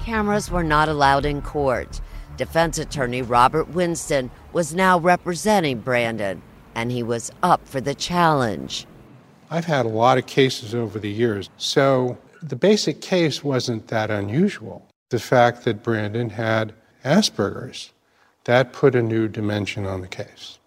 [0.00, 2.00] Cameras were not allowed in court.
[2.36, 6.42] Defense attorney Robert Winston was now representing Brandon,
[6.76, 8.86] and he was up for the challenge.
[9.50, 14.10] I've had a lot of cases over the years, so the basic case wasn't that
[14.10, 14.86] unusual.
[15.08, 17.92] The fact that Brandon had Asperger's,
[18.44, 20.58] that put a new dimension on the case.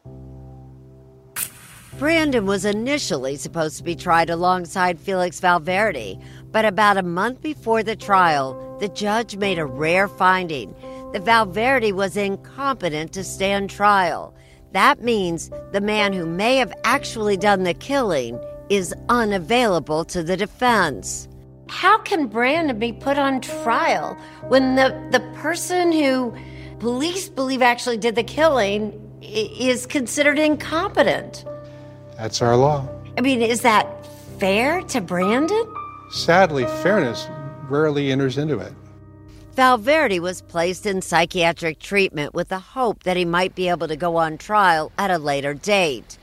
[2.00, 6.18] Brandon was initially supposed to be tried alongside Felix Valverde,
[6.52, 10.74] but about a month before the trial, the judge made a rare finding
[11.12, 14.34] that Valverde was incompetent to stand trial.
[14.72, 20.38] That means the man who may have actually done the killing is unavailable to the
[20.38, 21.28] defense.
[21.70, 24.16] How can Brandon be put on trial
[24.48, 26.36] when the, the person who
[26.80, 31.46] police believe actually did the killing is considered incompetent?
[32.18, 32.88] That's our law.
[33.18, 34.06] I mean, is that
[34.40, 35.74] fair to Brandon?
[36.12, 37.28] Sadly, fairness
[37.70, 38.74] rarely enters into it.
[39.60, 43.98] Valverde was placed in psychiatric treatment with the hope that he might be able to
[43.98, 46.18] go on trial at a later date.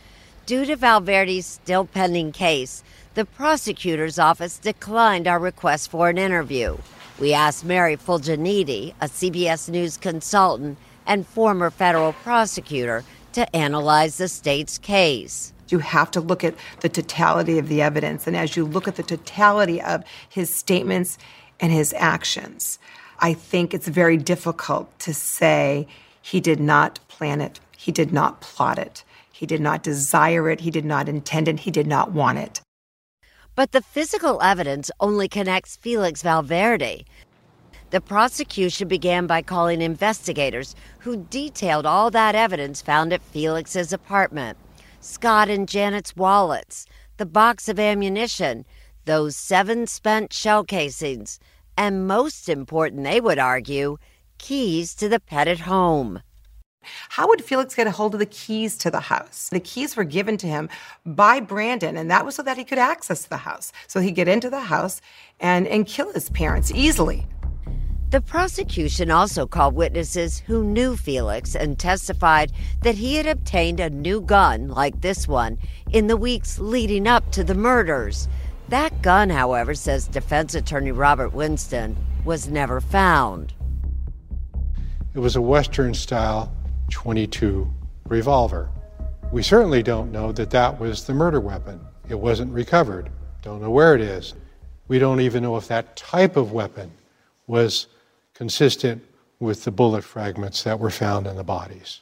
[0.46, 6.79] Due to Valverde's still pending case, the prosecutor's office declined our request for an interview.
[7.20, 14.29] We asked Mary Fulginiti, a CBS News consultant and former federal prosecutor, to analyze the
[14.29, 15.53] state's case.
[15.68, 18.27] You have to look at the totality of the evidence.
[18.27, 21.18] And as you look at the totality of his statements
[21.61, 22.79] and his actions,
[23.18, 25.87] I think it's very difficult to say
[26.20, 30.61] he did not plan it, he did not plot it, he did not desire it,
[30.61, 32.61] he did not intend it, he did not want it.
[33.55, 37.04] But the physical evidence only connects Felix Valverde.
[37.90, 44.58] The prosecution began by calling investigators who detailed all that evidence found at Felix's apartment.
[45.00, 46.87] Scott and Janet's wallets,
[47.17, 48.67] the box of ammunition,
[49.04, 51.38] those seven spent shell casings,
[51.77, 53.98] and most important, they would argue,
[54.38, 56.20] keys to the Pettit home.
[57.08, 59.48] How would Felix get a hold of the keys to the house?
[59.50, 60.68] The keys were given to him
[61.04, 63.72] by Brandon, and that was so that he could access the house.
[63.88, 65.00] So he'd get into the house
[65.40, 67.27] and, and kill his parents easily.
[68.10, 72.52] The prosecution also called witnesses who knew Felix and testified
[72.83, 75.58] that he had obtained a new gun like this one
[75.90, 78.29] in the weeks leading up to the murders.
[78.69, 83.54] That gun, however, says defense attorney Robert Winston, was never found.
[85.14, 86.52] It was a Western style
[86.90, 87.73] 22
[88.08, 88.69] revolver.
[89.31, 91.81] We certainly don't know that that was the murder weapon.
[92.08, 93.10] It wasn't recovered.
[93.42, 94.35] Don't know where it is.
[94.88, 96.90] We don't even know if that type of weapon
[97.46, 97.87] was
[98.35, 99.04] consistent
[99.38, 102.00] with the bullet fragments that were found in the bodies.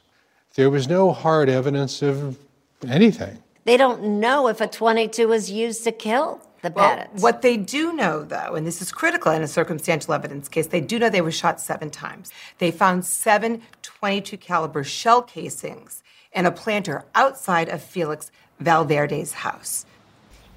[0.55, 2.39] There was no hard evidence of
[2.87, 3.37] anything.
[3.65, 7.21] They don't know if a 22 was used to kill the Well, Pettits.
[7.21, 10.81] what they do know, though, and this is critical in a circumstantial evidence case, they
[10.81, 12.31] do know they were shot seven times.
[12.57, 16.03] They found seven 22 caliber shell casings
[16.33, 19.85] in a planter outside of Felix Valverde's house.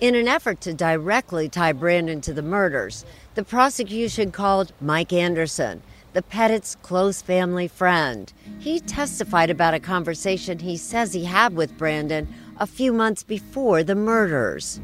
[0.01, 3.05] In an effort to directly tie Brandon to the murders,
[3.35, 5.83] the prosecution called Mike Anderson,
[6.13, 8.33] the Pettit's close family friend.
[8.61, 13.83] He testified about a conversation he says he had with Brandon a few months before
[13.83, 14.81] the murders.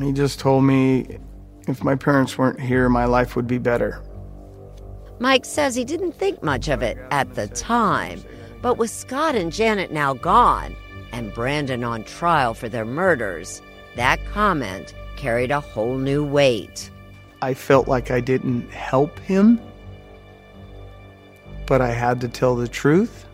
[0.00, 1.18] He just told me
[1.66, 4.02] if my parents weren't here, my life would be better.
[5.18, 8.22] Mike says he didn't think much of it at the time,
[8.62, 10.76] but with Scott and Janet now gone
[11.12, 13.60] and Brandon on trial for their murders,
[13.96, 16.90] that comment carried a whole new weight.
[17.42, 19.60] I felt like I didn't help him,
[21.66, 23.26] but I had to tell the truth.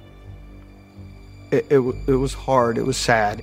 [1.50, 3.42] It, it, it was hard, it was sad.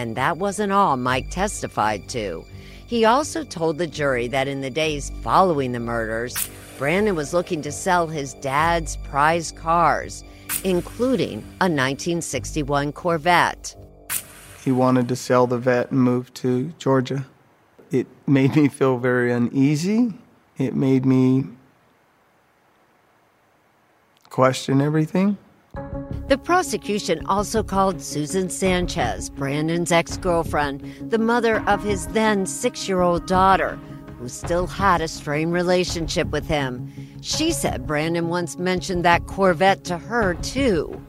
[0.00, 2.42] And that wasn't all Mike testified to.
[2.86, 6.48] He also told the jury that in the days following the murders,
[6.78, 10.24] Brandon was looking to sell his dad's prized cars,
[10.64, 13.76] including a 1961 Corvette.
[14.64, 17.26] He wanted to sell the Vette and move to Georgia.
[17.90, 20.14] It made me feel very uneasy.
[20.56, 21.44] It made me
[24.30, 25.36] question everything.
[26.30, 32.86] The prosecution also called Susan Sanchez, Brandon's ex girlfriend, the mother of his then six
[32.86, 33.80] year old daughter,
[34.16, 36.88] who still had a strained relationship with him.
[37.20, 41.04] She said Brandon once mentioned that Corvette to her, too.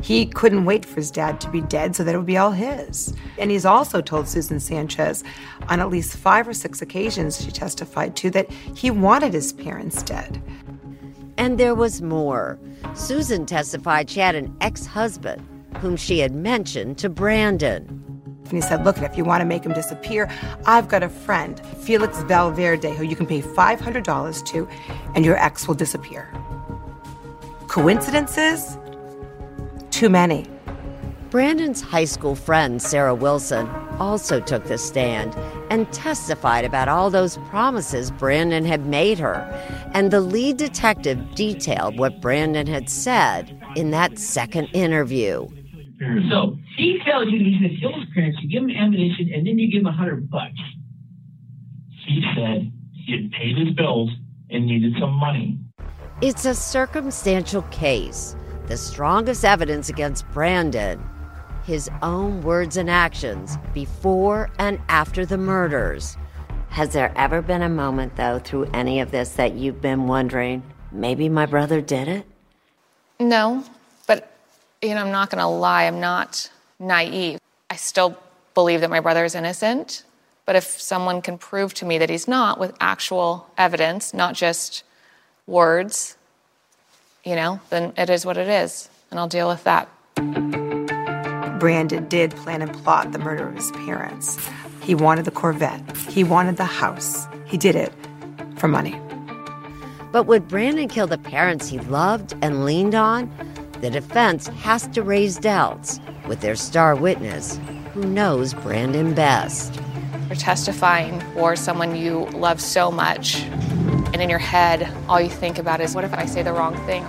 [0.00, 2.52] He couldn't wait for his dad to be dead so that it would be all
[2.52, 3.16] his.
[3.38, 5.24] And he's also told Susan Sanchez
[5.68, 10.04] on at least five or six occasions she testified to that he wanted his parents
[10.04, 10.40] dead.
[11.38, 12.58] And there was more.
[12.94, 15.46] Susan testified she had an ex husband
[15.78, 17.86] whom she had mentioned to Brandon.
[18.44, 20.30] And he said, Look, if you want to make him disappear,
[20.66, 24.68] I've got a friend, Felix Valverde, who you can pay $500 to,
[25.14, 26.32] and your ex will disappear.
[27.68, 28.78] Coincidences?
[29.90, 30.46] Too many.
[31.30, 33.68] Brandon's high school friend, Sarah Wilson,
[33.98, 35.34] also took the stand
[35.70, 39.34] and testified about all those promises Brandon had made her.
[39.94, 45.48] And the lead detective detailed what Brandon had said in that second interview.
[46.30, 49.58] So he tells you he's gonna kill his parents, you give him ammunition, and then
[49.58, 50.60] you give him a hundred bucks.
[52.06, 54.10] He said he had paid his bills
[54.50, 55.58] and needed some money.
[56.20, 58.36] It's a circumstantial case,
[58.66, 61.02] the strongest evidence against Brandon.
[61.66, 66.16] His own words and actions before and after the murders.
[66.68, 70.62] Has there ever been a moment, though, through any of this that you've been wondering,
[70.92, 72.26] maybe my brother did it?
[73.18, 73.64] No,
[74.06, 74.30] but
[74.80, 75.84] you know, I'm not going to lie.
[75.84, 76.48] I'm not
[76.78, 77.40] naive.
[77.68, 78.16] I still
[78.54, 80.04] believe that my brother is innocent.
[80.44, 84.84] But if someone can prove to me that he's not with actual evidence, not just
[85.48, 86.16] words,
[87.24, 89.88] you know, then it is what it is, and I'll deal with that.
[91.58, 94.38] Brandon did plan and plot the murder of his parents.
[94.80, 97.26] He wanted the Corvette, he wanted the house.
[97.44, 97.92] He did it
[98.56, 99.00] for money.
[100.12, 103.30] But would Brandon kill the parents he loved and leaned on?
[103.80, 107.58] The defense has to raise doubts with their star witness,
[107.92, 109.80] who knows Brandon best.
[110.28, 113.42] You're testifying for someone you love so much,
[114.12, 116.76] and in your head, all you think about is what if I say the wrong
[116.86, 117.04] thing?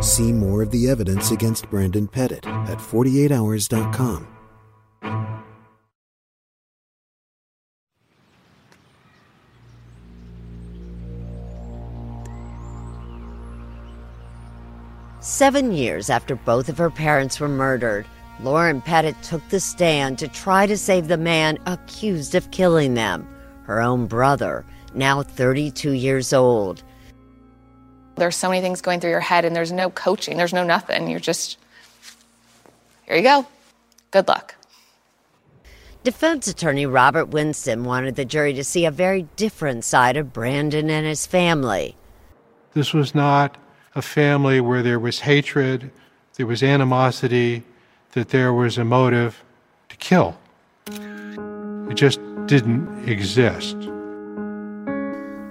[0.00, 4.28] See more of the evidence against Brandon Pettit at 48hours.com.
[15.20, 18.06] Seven years after both of her parents were murdered,
[18.40, 23.28] Lauren Pettit took the stand to try to save the man accused of killing them,
[23.64, 26.84] her own brother, now 32 years old.
[28.18, 31.08] There's so many things going through your head, and there's no coaching, there's no nothing.
[31.08, 31.58] You're just,
[33.06, 33.46] here you go.
[34.10, 34.54] Good luck.
[36.04, 40.88] Defense attorney Robert Winston wanted the jury to see a very different side of Brandon
[40.88, 41.96] and his family.
[42.72, 43.58] This was not
[43.94, 45.90] a family where there was hatred,
[46.34, 47.64] there was animosity,
[48.12, 49.42] that there was a motive
[49.88, 50.38] to kill.
[50.86, 53.76] It just didn't exist.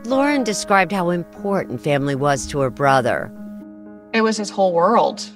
[0.07, 3.29] Lauren described how important family was to her brother.
[4.13, 5.27] It was his whole world.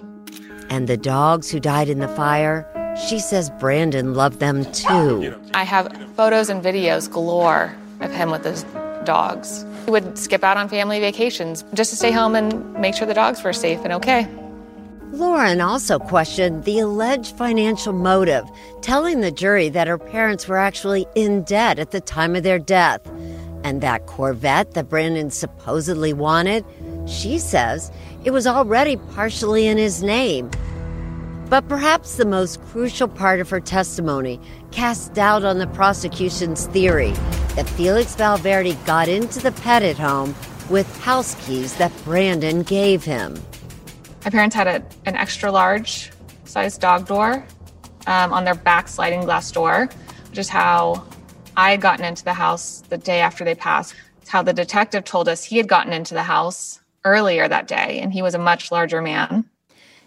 [0.69, 2.65] And the dogs who died in the fire,
[3.09, 5.37] she says Brandon loved them too.
[5.53, 8.63] I have photos and videos galore of him with his
[9.03, 9.65] dogs.
[9.83, 13.13] He would skip out on family vacations just to stay home and make sure the
[13.13, 14.25] dogs were safe and okay.
[15.11, 18.45] Lauren also questioned the alleged financial motive,
[18.81, 22.59] telling the jury that her parents were actually in debt at the time of their
[22.59, 23.01] death.
[23.71, 26.65] And that Corvette that Brandon supposedly wanted,
[27.07, 27.89] she says
[28.25, 30.51] it was already partially in his name.
[31.47, 34.41] But perhaps the most crucial part of her testimony
[34.71, 37.11] casts doubt on the prosecution's theory
[37.55, 40.35] that Felix Valverde got into the Pettit home
[40.69, 43.41] with house keys that Brandon gave him.
[44.25, 46.11] My parents had a, an extra large
[46.43, 47.45] size dog door
[48.05, 49.87] um, on their back sliding glass door,
[50.29, 51.05] which is how
[51.61, 53.93] I had gotten into the house the day after they passed.
[54.19, 57.99] It's how the detective told us he had gotten into the house earlier that day,
[58.01, 59.45] and he was a much larger man.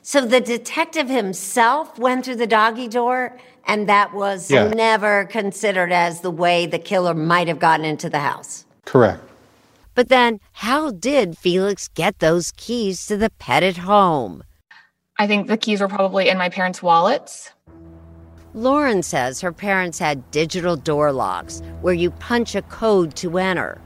[0.03, 3.39] So the detective himself went through the doggy door,
[3.69, 4.67] and that was Yeah.
[4.67, 8.65] never considered as the way the killer might have gotten into the house.
[8.85, 9.23] Correct.
[9.95, 14.43] But then, how did Felix get those keys to the Pettit home?
[15.21, 17.53] I think the keys were probably in my parents' wallets.
[18.55, 23.81] Lauren says her parents had digital door locks where you punch a code to enter.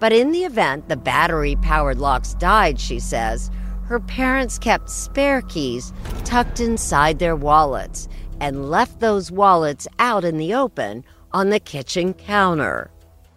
[0.00, 3.48] But in the event the battery powered locks died, she says,
[3.84, 5.92] her parents kept spare keys
[6.24, 8.08] tucked inside their wallets
[8.40, 12.90] and left those wallets out in the open on the kitchen counter.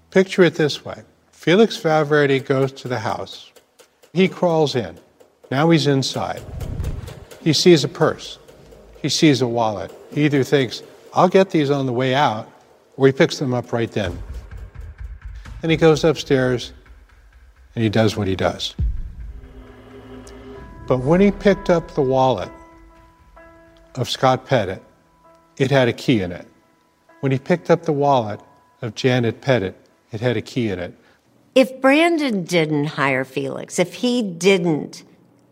[0.09, 3.51] Picture it this way Felix Valverde goes to the house.
[4.13, 4.97] He crawls in.
[5.51, 6.41] Now he's inside.
[7.41, 8.39] He sees a purse.
[9.01, 9.91] He sees a wallet.
[10.11, 10.83] He either thinks,
[11.13, 12.49] I'll get these on the way out,
[12.97, 14.17] or he picks them up right then.
[15.63, 16.73] And he goes upstairs
[17.75, 18.75] and he does what he does.
[20.87, 22.49] But when he picked up the wallet
[23.95, 24.83] of Scott Pettit,
[25.57, 26.47] it had a key in it.
[27.21, 28.41] When he picked up the wallet
[28.81, 29.75] of Janet Pettit,
[30.11, 30.93] it had a key in it.
[31.53, 35.03] If Brandon didn't hire Felix, if he didn't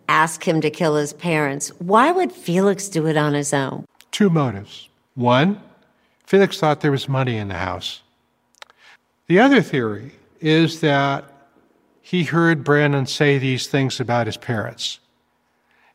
[0.08, 3.86] ask him to kill his parents, why would Felix do it on his own?
[4.12, 4.90] Two motives.
[5.16, 5.62] One,
[6.26, 8.02] Felix thought there was money in the house.
[9.28, 11.26] The other theory is that
[12.02, 15.00] he heard Brandon say these things about his parents.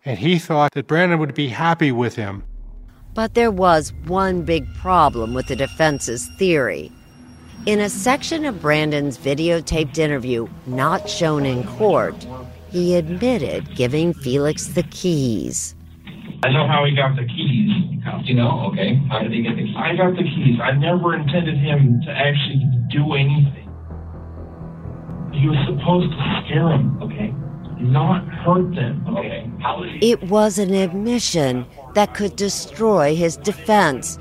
[0.05, 2.45] And he thought that Brandon would be happy with him.
[3.15, 6.93] But there was one big problem with the defense's theory.
[7.67, 12.27] In a section of Brandon's videotaped interview not shown in court,
[12.71, 15.75] he admitted giving Felix the keys.
[16.45, 17.73] I know how he got the keys.
[18.25, 18.69] You know?
[18.71, 19.01] Okay.
[19.09, 19.75] How did he get the keys?
[19.79, 20.61] I got the keys.
[20.63, 23.65] I never intended him to actually do anything.
[25.33, 27.33] He was supposed to scare him, okay?
[27.81, 29.51] Not hurt them, okay?
[29.63, 30.11] How did he?
[30.11, 31.65] It was an admission
[31.95, 34.19] that could destroy his defense.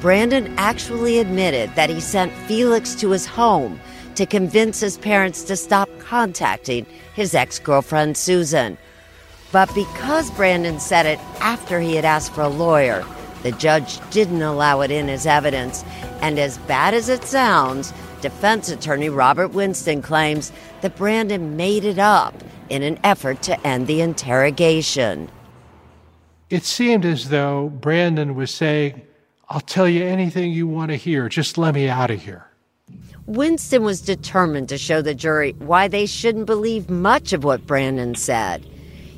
[0.00, 3.78] Brandon actually admitted that he sent Felix to his home
[4.16, 6.84] to convince his parents to stop contacting
[7.14, 8.76] his ex girlfriend, Susan.
[9.54, 13.06] But because Brandon said it after he had asked for a lawyer,
[13.44, 15.84] the judge didn't allow it in as evidence.
[16.20, 20.50] And as bad as it sounds, defense attorney Robert Winston claims
[20.80, 22.34] that Brandon made it up
[22.68, 25.30] in an effort to end the interrogation.
[26.50, 29.02] It seemed as though Brandon was saying,
[29.50, 32.48] I'll tell you anything you want to hear, just let me out of here.
[33.26, 38.16] Winston was determined to show the jury why they shouldn't believe much of what Brandon
[38.16, 38.66] said.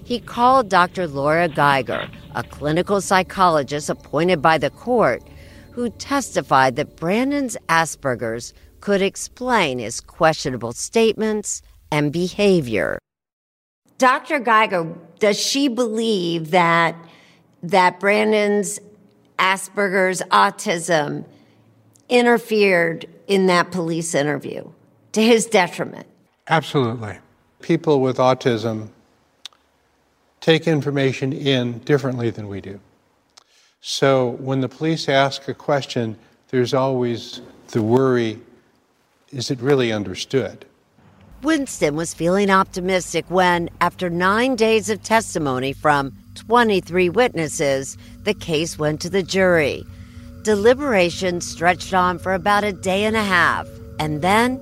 [0.06, 1.08] He called Dr.
[1.08, 5.20] Laura Geiger, a clinical psychologist appointed by the court,
[5.72, 13.00] who testified that Brandon's Asperger's could explain his questionable statements and behavior.
[13.98, 14.38] Dr.
[14.38, 16.94] Geiger, does she believe that
[17.64, 18.78] that Brandon's
[19.40, 21.24] Asperger's autism
[22.08, 24.70] interfered in that police interview
[25.10, 26.06] to his detriment?
[26.46, 27.18] Absolutely.
[27.60, 28.90] People with autism
[30.46, 32.78] take information in differently than we do.
[33.80, 36.16] So when the police ask a question,
[36.50, 37.40] there's always
[37.72, 38.38] the worry
[39.32, 40.64] is it really understood?
[41.42, 48.78] Winston was feeling optimistic when, after nine days of testimony from 23 witnesses, the case
[48.78, 49.84] went to the jury.
[50.42, 53.66] Deliberations stretched on for about a day and a half,
[53.98, 54.60] and then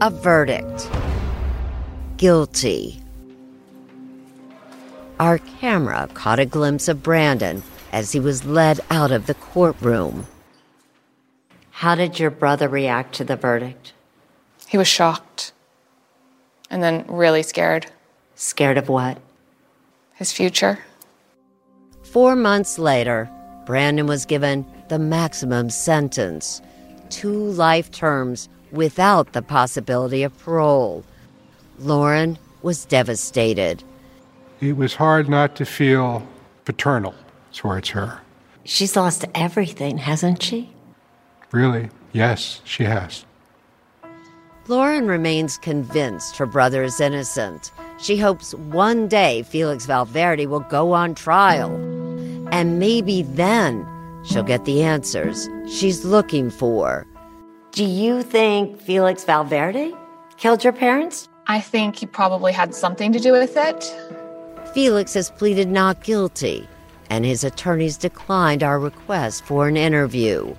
[0.00, 0.88] a verdict
[2.16, 3.01] guilty.
[5.22, 7.62] Our camera caught a glimpse of Brandon
[7.92, 10.26] as he was led out of the courtroom.
[11.70, 13.92] How did your brother react to the verdict?
[14.66, 15.52] He was shocked
[16.68, 17.86] and then really scared.
[18.34, 19.18] Scared of what?
[20.14, 20.80] His future.
[22.02, 23.30] Four months later,
[23.64, 26.60] Brandon was given the maximum sentence
[27.10, 31.04] two life terms without the possibility of parole.
[31.78, 33.84] Lauren was devastated.
[34.62, 36.24] It was hard not to feel
[36.64, 37.16] paternal
[37.52, 38.20] towards her.
[38.62, 40.70] She's lost everything, hasn't she?
[41.50, 41.90] Really?
[42.12, 43.26] Yes, she has.
[44.68, 47.72] Lauren remains convinced her brother is innocent.
[47.98, 51.74] She hopes one day Felix Valverde will go on trial.
[52.52, 53.84] And maybe then
[54.24, 57.04] she'll get the answers she's looking for.
[57.72, 59.92] Do you think Felix Valverde
[60.36, 61.28] killed your parents?
[61.48, 64.21] I think he probably had something to do with it.
[64.74, 66.66] Felix has pleaded not guilty,
[67.10, 70.54] and his attorneys declined our request for an interview.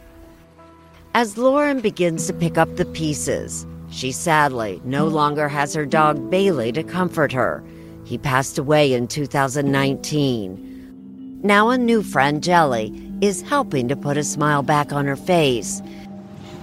[1.15, 6.29] As Lauren begins to pick up the pieces, she sadly no longer has her dog
[6.29, 7.63] Bailey to comfort her.
[8.05, 11.39] He passed away in 2019.
[11.41, 15.81] Now, a new friend, Jelly, is helping to put a smile back on her face.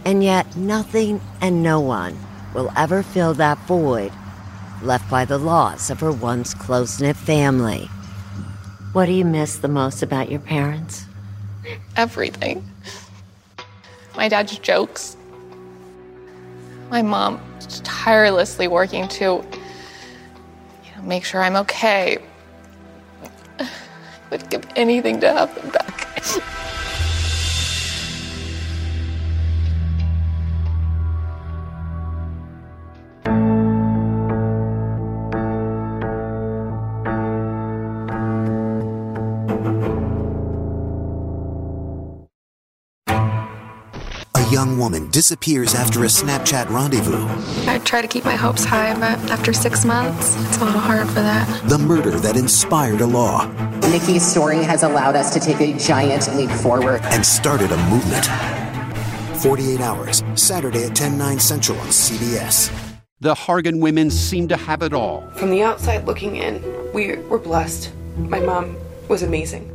[0.05, 2.17] And yet, nothing and no one
[2.55, 4.13] will ever fill that void
[4.83, 7.89] left by the loss of her once close knit family.
[8.93, 11.05] What do you miss the most about your parents?
[11.97, 12.69] Everything.
[14.17, 15.17] My dad's jokes.
[16.91, 17.41] My mom
[17.85, 19.25] tirelessly working to
[20.85, 22.19] you know, make sure I'm okay.
[23.59, 23.69] I
[24.31, 25.80] would give anything to have them back.
[45.11, 47.27] Disappears after a Snapchat rendezvous.
[47.71, 51.09] I try to keep my hopes high, but after six months, it's a little hard
[51.09, 51.69] for that.
[51.69, 53.47] The murder that inspired a law
[53.91, 57.01] Nikki's story has allowed us to take a giant leap forward.
[57.07, 58.27] and started a movement.
[59.43, 62.71] 48 Hours, Saturday at 10, 9 central on CBS.
[63.21, 65.29] The Hargan women seem to have it all.
[65.33, 67.91] From the outside looking in, we were blessed.
[68.17, 68.77] My mom
[69.09, 69.75] was amazing.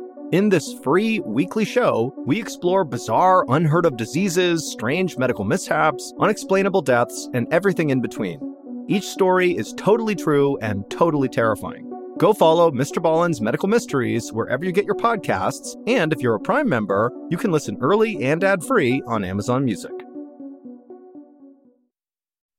[0.31, 6.83] In this free weekly show, we explore bizarre, unheard of diseases, strange medical mishaps, unexplainable
[6.83, 8.39] deaths, and everything in between.
[8.87, 11.91] Each story is totally true and totally terrifying.
[12.17, 13.01] Go follow Mr.
[13.01, 17.35] Ballen's Medical Mysteries wherever you get your podcasts, and if you're a Prime member, you
[17.35, 19.91] can listen early and ad free on Amazon Music.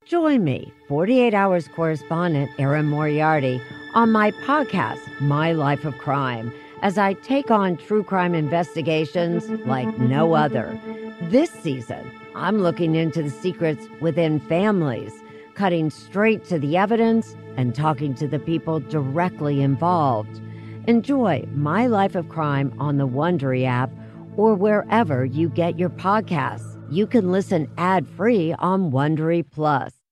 [0.05, 3.63] Join me, 48 Hours correspondent Erin Moriarty,
[3.95, 6.53] on my podcast, My Life of Crime,
[6.83, 10.79] as I take on true crime investigations like no other.
[11.23, 15.13] This season, I'm looking into the secrets within families,
[15.55, 20.41] cutting straight to the evidence and talking to the people directly involved.
[20.89, 23.91] Enjoy My Life of Crime on the Wondery app
[24.37, 26.77] or wherever you get your podcasts.
[26.91, 29.93] You can listen ad-free on Wondery Plus.